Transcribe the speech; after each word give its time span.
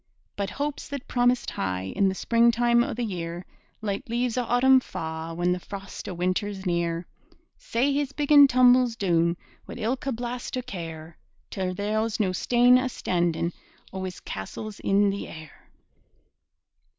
But 0.35 0.49
hopes 0.49 0.87
that 0.89 1.07
promised 1.07 1.51
high 1.51 1.93
In 1.95 2.09
the 2.09 2.15
springtime 2.15 2.83
o' 2.83 2.91
the 2.95 3.03
year, 3.03 3.45
Like 3.83 4.09
leaves 4.09 4.35
o' 4.35 4.41
autumn 4.45 4.79
fa' 4.79 5.31
When 5.35 5.51
the 5.51 5.59
frost 5.59 6.09
o' 6.09 6.13
winter's 6.15 6.65
near. 6.65 7.05
Sae 7.59 7.93
his 7.93 8.11
biggin' 8.11 8.47
tumbles 8.47 8.95
doon, 8.95 9.37
Wi' 9.67 9.75
ilka 9.77 10.11
blast 10.11 10.57
o' 10.57 10.63
care, 10.63 11.19
Till 11.51 11.75
there's 11.75 12.19
no 12.19 12.31
stane 12.31 12.79
astandin' 12.79 13.53
O' 13.93 14.03
his 14.03 14.19
castles 14.21 14.79
in 14.79 15.11
the 15.11 15.27
air. 15.27 15.69